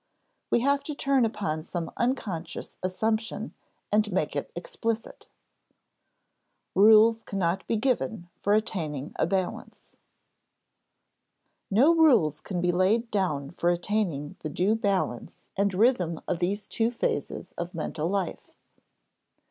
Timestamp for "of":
16.27-16.39, 17.55-17.75